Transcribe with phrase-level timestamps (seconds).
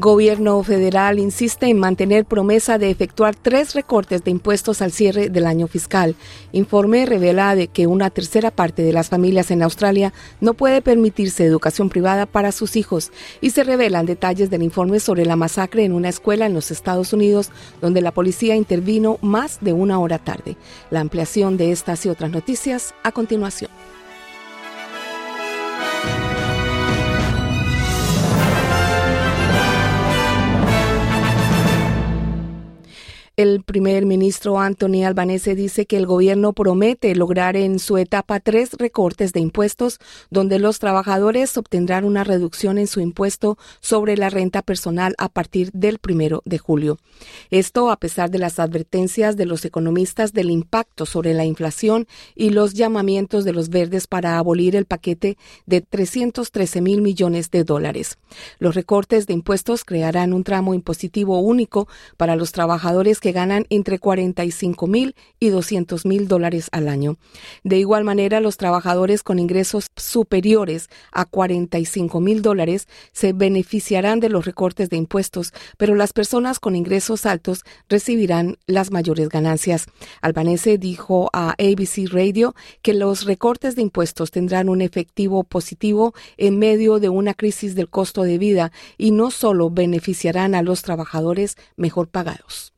[0.00, 5.46] Gobierno federal insiste en mantener promesa de efectuar tres recortes de impuestos al cierre del
[5.46, 6.16] año fiscal.
[6.52, 11.44] Informe revela de que una tercera parte de las familias en Australia no puede permitirse
[11.44, 15.92] educación privada para sus hijos y se revelan detalles del informe sobre la masacre en
[15.92, 17.50] una escuela en los Estados Unidos
[17.80, 20.56] donde la policía intervino más de una hora tarde.
[20.90, 23.70] La ampliación de estas y otras noticias a continuación.
[33.36, 38.70] El primer ministro Anthony Albanese dice que el gobierno promete lograr en su etapa tres
[38.78, 40.00] recortes de impuestos,
[40.30, 45.70] donde los trabajadores obtendrán una reducción en su impuesto sobre la renta personal a partir
[45.72, 46.98] del primero de julio.
[47.50, 52.48] Esto a pesar de las advertencias de los economistas del impacto sobre la inflación y
[52.48, 58.16] los llamamientos de los verdes para abolir el paquete de 313 mil millones de dólares.
[58.58, 63.98] Los recortes de impuestos crearán un tramo impositivo único para los trabajadores que ganan entre
[63.98, 67.16] 45 mil y 200 mil dólares al año.
[67.64, 74.28] De igual manera, los trabajadores con ingresos superiores a 45 mil dólares se beneficiarán de
[74.28, 79.86] los recortes de impuestos, pero las personas con ingresos altos recibirán las mayores ganancias.
[80.20, 86.58] Albanese dijo a ABC Radio que los recortes de impuestos tendrán un efectivo positivo en
[86.58, 91.56] medio de una crisis del costo de vida y no solo beneficiarán a los trabajadores
[91.76, 92.75] mejor pagados.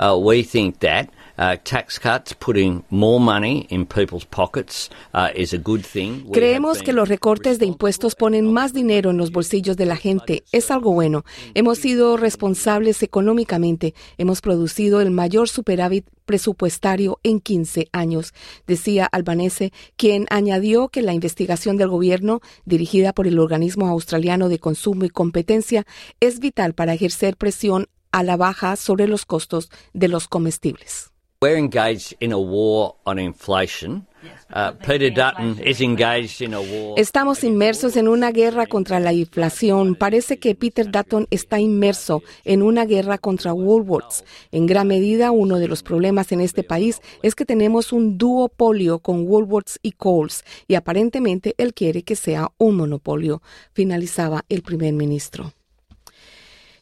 [0.00, 5.52] Uh, we think that uh, tax cuts, putting more money in people's pockets, uh, is
[5.52, 6.24] a good thing.
[6.32, 10.42] Creemos que los recortes de impuestos ponen más dinero en los bolsillos de la gente.
[10.52, 11.24] Es algo bueno.
[11.54, 13.94] Hemos sido responsables económicamente.
[14.16, 18.34] Hemos producido el mayor superávit presupuestario en 15 años,
[18.66, 24.60] decía Albanese, quien añadió que la investigación del gobierno, dirigida por el Organismo Australiano de
[24.60, 25.84] Consumo y Competencia,
[26.20, 31.10] es vital para ejercer presión a la baja sobre los costos de los comestibles.
[31.42, 34.06] We're engaged in a war on inflation.
[34.52, 36.98] Uh, Peter Dutton is engaged in a war.
[36.98, 39.94] Estamos inmersos en una guerra contra la inflación.
[39.94, 44.22] Parece que Peter Dutton está inmerso en una guerra contra Woolworths.
[44.52, 48.98] En gran medida, uno de los problemas en este país es que tenemos un duopolio
[48.98, 53.40] con Woolworths y Coles, y aparentemente él quiere que sea un monopolio,
[53.72, 55.54] finalizaba el primer ministro.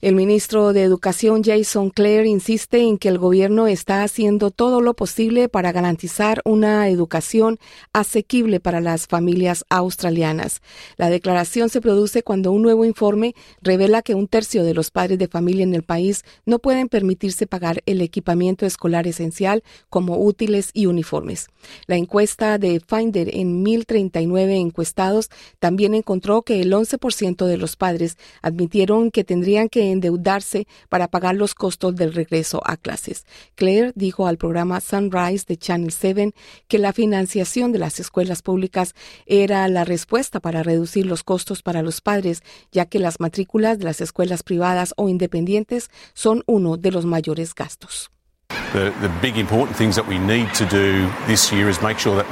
[0.01, 4.95] El ministro de Educación Jason Clare insiste en que el gobierno está haciendo todo lo
[4.95, 7.59] posible para garantizar una educación
[7.93, 10.63] asequible para las familias australianas.
[10.99, 15.19] La declaración se produce cuando un nuevo informe revela que un tercio de los padres
[15.19, 20.71] de familia en el país no pueden permitirse pagar el equipamiento escolar esencial como útiles
[20.75, 21.49] y uniformes.
[21.89, 25.29] La encuesta de Finder en 1039 encuestados
[25.59, 31.35] también encontró que el 11% de los padres admitieron que tendrían que endeudarse para pagar
[31.35, 33.27] los costos del regreso a clases.
[33.55, 36.35] Claire dijo al programa Sunrise de Channel 7
[36.67, 38.95] que la financiación de las escuelas públicas
[39.27, 43.85] era la respuesta para reducir los costos para los padres, ya que las matrículas de
[43.85, 48.11] las escuelas privadas o independientes son uno de los mayores gastos.
[48.73, 52.17] The, the big important things that we need to do this year is make sure
[52.17, 52.27] that.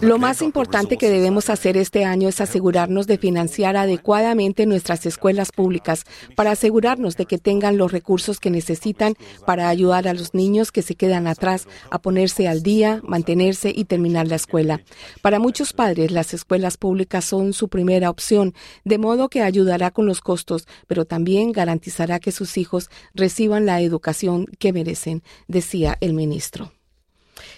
[0.00, 5.52] Lo más importante que debemos hacer este año es asegurarnos de financiar adecuadamente nuestras escuelas
[5.52, 6.04] públicas
[6.34, 9.14] para asegurarnos de que tengan los recursos que necesitan
[9.44, 13.84] para ayudar a los niños que se quedan atrás a ponerse al día, mantenerse y
[13.84, 14.80] terminar la escuela.
[15.22, 18.54] Para muchos padres, las escuelas públicas son su primera opción,
[18.84, 23.80] de modo que ayudará con los costos, pero también garantizará que sus hijos reciban la
[23.80, 26.75] educación que merecen, decía el ministro.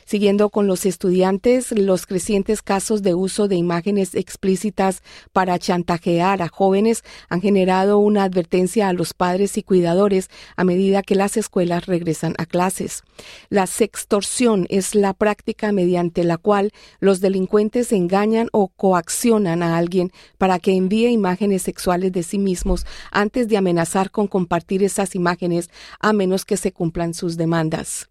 [0.08, 5.02] Siguiendo con los estudiantes, los crecientes casos de uso de imágenes explícitas
[5.34, 11.02] para chantajear a jóvenes han generado una advertencia a los padres y cuidadores a medida
[11.02, 13.02] que las escuelas regresan a clases.
[13.50, 20.10] La sextorsión es la práctica mediante la cual los delincuentes engañan o coaccionan a alguien
[20.38, 25.68] para que envíe imágenes sexuales de sí mismos antes de amenazar con compartir esas imágenes
[26.00, 28.08] a menos que se cumplan sus demandas.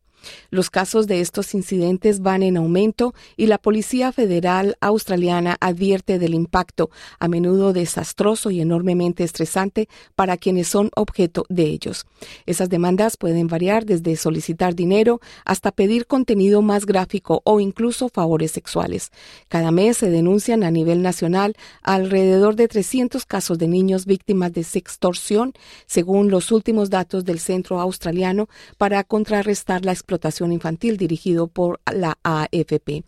[0.50, 6.34] Los casos de estos incidentes van en aumento y la Policía Federal Australiana advierte del
[6.34, 6.90] impacto,
[7.20, 12.06] a menudo desastroso y enormemente estresante para quienes son objeto de ellos.
[12.46, 18.52] Esas demandas pueden variar desde solicitar dinero hasta pedir contenido más gráfico o incluso favores
[18.52, 19.12] sexuales.
[19.48, 24.64] Cada mes se denuncian a nivel nacional alrededor de 300 casos de niños víctimas de
[24.64, 25.54] sextorsión,
[25.86, 30.17] según los últimos datos del Centro Australiano para contrarrestar la explotación
[30.52, 33.04] infantil dirigido por la AFP.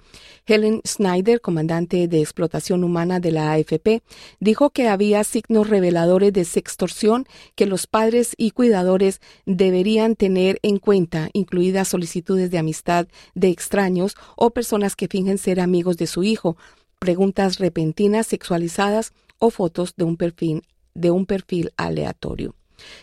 [0.45, 4.01] Helen Snyder, comandante de explotación humana de la AFP,
[4.39, 7.25] dijo que había signos reveladores de sextorsión
[7.55, 14.15] que los padres y cuidadores deberían tener en cuenta, incluidas solicitudes de amistad de extraños
[14.35, 16.57] o personas que fingen ser amigos de su hijo,
[16.99, 20.63] preguntas repentinas sexualizadas o fotos de un perfil,
[20.93, 22.58] de un perfil aleatorio.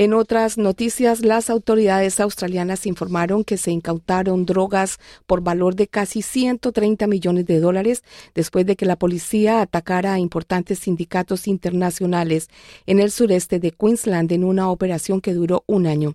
[0.00, 6.22] En otras noticias, las autoridades australianas informaron que se incautaron drogas por valor de casi
[6.22, 12.48] 130 millones de dólares después de que la policía atacara a importantes sindicatos internacionales
[12.86, 16.14] en el sureste de Queensland en una operación que duró un año.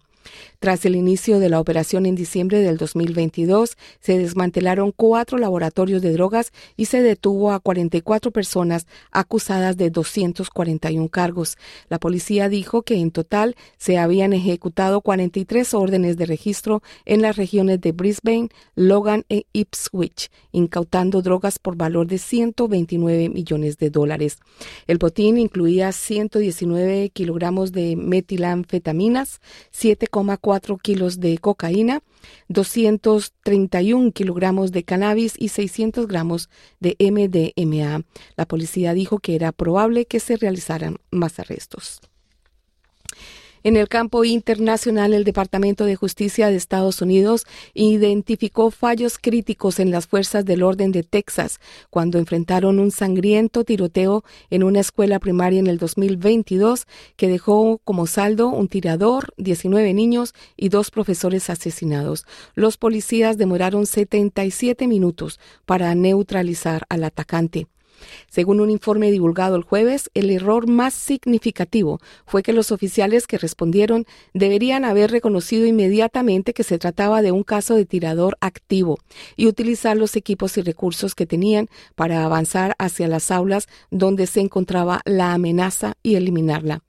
[0.64, 6.14] Tras el inicio de la operación en diciembre del 2022, se desmantelaron cuatro laboratorios de
[6.14, 11.58] drogas y se detuvo a 44 personas acusadas de 241 cargos.
[11.90, 17.36] La policía dijo que en total se habían ejecutado 43 órdenes de registro en las
[17.36, 24.38] regiones de Brisbane, Logan e Ipswich, incautando drogas por valor de 129 millones de dólares.
[24.88, 29.42] El botín incluía 119 kilogramos de metilanfetaminas,
[29.78, 32.04] 7,4 4 kilos de cocaína,
[32.48, 36.48] 231 kilogramos de cannabis y 600 gramos
[36.80, 38.04] de MDMA.
[38.38, 42.02] La policía dijo que era probable que se realizaran más arrestos.
[43.66, 49.90] En el campo internacional, el Departamento de Justicia de Estados Unidos identificó fallos críticos en
[49.90, 55.62] las fuerzas del orden de Texas cuando enfrentaron un sangriento tiroteo en una escuela primaria
[55.62, 62.26] en el 2022 que dejó como saldo un tirador, 19 niños y dos profesores asesinados.
[62.56, 67.68] Los policías demoraron 77 minutos para neutralizar al atacante.
[68.30, 73.38] Según un informe divulgado el jueves, el error más significativo fue que los oficiales que
[73.38, 78.98] respondieron deberían haber reconocido inmediatamente que se trataba de un caso de tirador activo
[79.36, 84.40] y utilizar los equipos y recursos que tenían para avanzar hacia las aulas donde se
[84.40, 86.82] encontraba la amenaza y eliminarla.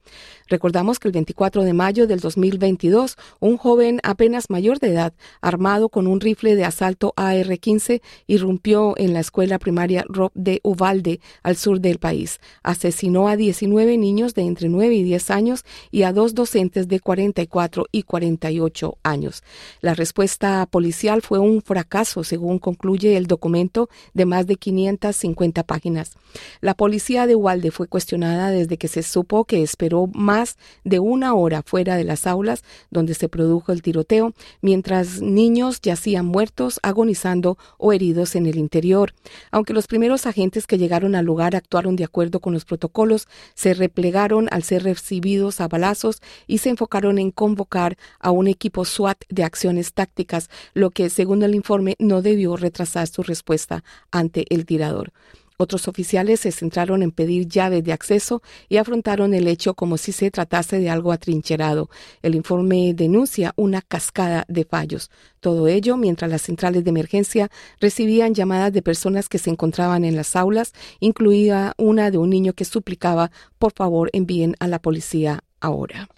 [0.49, 5.89] Recordamos que el 24 de mayo del 2022, un joven apenas mayor de edad, armado
[5.89, 10.94] con un rifle de asalto AR-15, irrumpió en la escuela primaria Rob de Uvalde,
[11.43, 12.41] al sur del país.
[12.62, 17.00] Asesinó a 19 niños de entre 9 y 10 años y a dos docentes de
[17.00, 19.43] 44 y 48 años.
[19.81, 26.12] La respuesta policial fue un fracaso, según concluye el documento de más de 550 páginas.
[26.61, 30.99] La policía de Uvalde fue cuestionada desde que se supo que esperó más más de
[30.99, 34.32] una hora fuera de las aulas donde se produjo el tiroteo,
[34.62, 39.14] mientras niños yacían muertos, agonizando o heridos en el interior.
[39.52, 43.73] Aunque los primeros agentes que llegaron al lugar actuaron de acuerdo con los protocolos, se
[43.73, 49.25] replegaron al ser recibidos a balazos y se enfocaron en convocar a un equipo SWAT
[49.31, 54.67] de acciones tácticas, lo que, según el informe, no debió retrasar su respuesta ante el
[54.67, 55.12] tirador.
[55.56, 60.11] Otros oficiales se centraron en pedir llaves de acceso y afrontaron el hecho como si
[60.11, 61.90] se tratase de algo atrincherado.
[62.23, 65.11] El informe denuncia una cascada de fallos.
[65.38, 70.16] Todo ello mientras las centrales de emergencia recibían llamadas de personas que se encontraban en
[70.16, 75.44] las aulas, incluida una de un niño que suplicaba por favor envíen a la policía
[75.61, 76.08] ahora.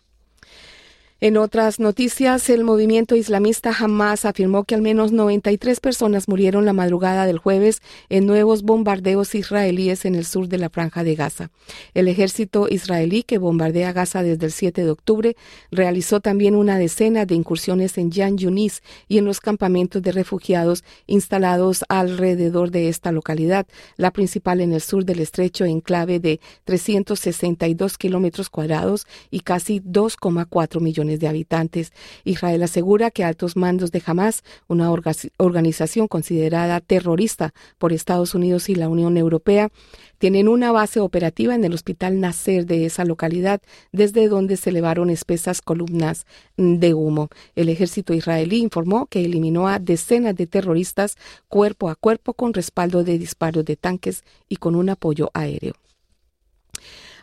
[1.19, 6.75] En otras noticias, el movimiento islamista Hamas afirmó que al menos 93 personas murieron la
[6.75, 7.81] madrugada del jueves
[8.11, 11.51] en nuevos bombardeos israelíes en el sur de la franja de Gaza.
[11.95, 15.37] El ejército israelí, que bombardea Gaza desde el 7 de octubre,
[15.71, 20.85] realizó también una decena de incursiones en Yan Yunis y en los campamentos de refugiados
[21.07, 27.97] instalados alrededor de esta localidad, la principal en el sur del estrecho enclave de 362
[27.97, 31.93] kilómetros cuadrados y casi 2,4 millones de habitantes.
[32.25, 38.75] Israel asegura que altos mandos de Hamas, una organización considerada terrorista por Estados Unidos y
[38.75, 39.71] la Unión Europea,
[40.19, 43.61] tienen una base operativa en el Hospital Nasser de esa localidad,
[43.93, 47.29] desde donde se elevaron espesas columnas de humo.
[47.55, 51.17] El ejército israelí informó que eliminó a decenas de terroristas
[51.49, 55.75] cuerpo a cuerpo con respaldo de disparos de tanques y con un apoyo aéreo.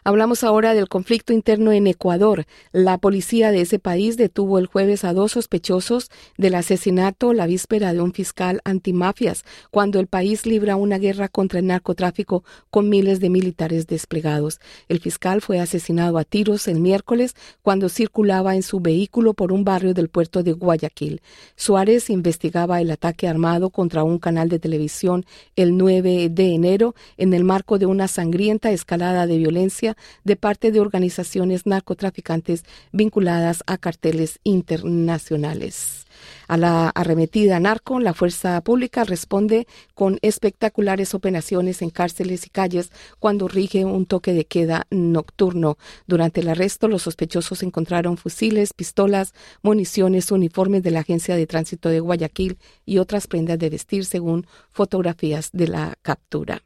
[0.05, 2.45] Hablamos ahora del conflicto interno en Ecuador.
[2.73, 7.93] La policía de ese país detuvo el jueves a dos sospechosos del asesinato la víspera
[7.93, 13.21] de un fiscal antimafias, cuando el país libra una guerra contra el narcotráfico con miles
[13.21, 14.59] de militares desplegados.
[14.89, 19.63] El fiscal fue asesinado a tiros el miércoles cuando circulaba en su vehículo por un
[19.63, 21.21] barrio del puerto de Guayaquil.
[21.55, 27.33] Suárez investigaba el ataque armado contra un canal de televisión el 9 de enero en
[27.33, 29.92] el marco de una sangrienta escalada de violencia
[30.23, 36.05] de parte de organizaciones narcotraficantes vinculadas a carteles internacionales.
[36.47, 42.91] A la arremetida narco, la fuerza pública responde con espectaculares operaciones en cárceles y calles
[43.19, 45.77] cuando rige un toque de queda nocturno.
[46.07, 51.89] Durante el arresto, los sospechosos encontraron fusiles, pistolas, municiones, uniformes de la Agencia de Tránsito
[51.89, 56.61] de Guayaquil y otras prendas de vestir según fotografías de la captura.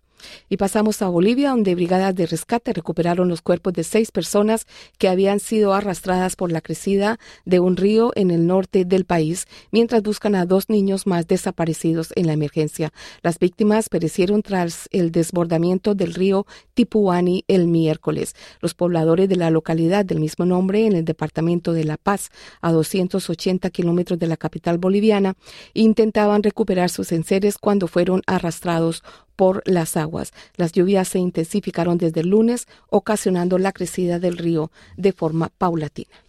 [0.50, 4.66] Y pasamos a Bolivia, donde brigadas de rescate recuperaron los cuerpos de seis personas
[4.98, 9.48] que habían sido arrastradas por la crecida de un río en el norte del país,
[9.72, 12.92] mientras buscan a dos niños más desaparecidos en la emergencia.
[13.22, 18.36] Las víctimas perecieron tras el desbordamiento del río Tipuani el miércoles.
[18.62, 22.30] Los pobladores de la localidad del mismo nombre, en el departamento de La Paz,
[22.62, 25.36] a 280 kilómetros de la capital boliviana,
[25.74, 29.04] intentaban recuperar sus enseres cuando fueron arrastrados
[29.38, 30.34] por las aguas.
[30.58, 36.27] Las lluvias se intensificaron desde el lunes, ocasionando la crecida del río de forma paulatina.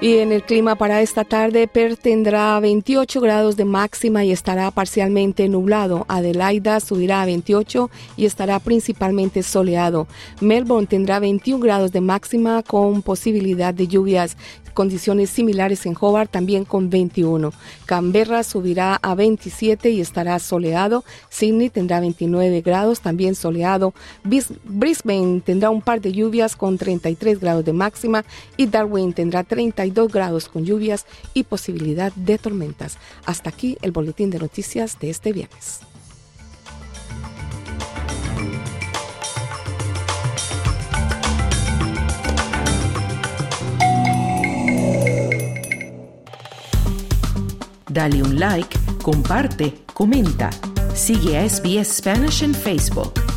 [0.00, 4.70] Y en el clima para esta tarde, Perth tendrá 28 grados de máxima y estará
[4.70, 6.06] parcialmente nublado.
[6.06, 10.06] Adelaida subirá a 28 y estará principalmente soleado.
[10.40, 14.36] Melbourne tendrá 21 grados de máxima con posibilidad de lluvias
[14.78, 17.52] condiciones similares en Hobart, también con 21.
[17.84, 21.02] Canberra subirá a 27 y estará soleado.
[21.30, 23.92] Sydney tendrá 29 grados, también soleado.
[24.22, 28.24] Brisbane tendrá un par de lluvias con 33 grados de máxima
[28.56, 29.42] y Darwin tendrá
[29.88, 32.98] 32 grados con lluvias y posibilidad de tormentas.
[33.24, 35.80] Hasta aquí el boletín de noticias de este viernes.
[47.90, 50.50] Dale un like, comparte, comenta.
[50.94, 53.27] Sigue a SBS Spanish en Facebook.